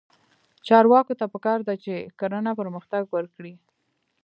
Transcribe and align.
چارواکو 0.67 1.13
ته 1.19 1.25
پکار 1.33 1.59
ده 1.67 1.75
چې، 1.83 1.95
کرنه 2.19 2.51
پرمختګ 2.59 3.03
ورکړي. 3.15 3.53